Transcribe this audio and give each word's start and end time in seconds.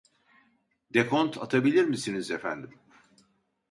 Dekont 0.93 1.37
atabilir 1.43 1.85
misiniz 1.87 2.31
efendim? 2.31 2.79